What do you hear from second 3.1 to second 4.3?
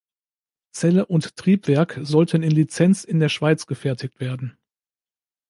der Schweiz gefertigt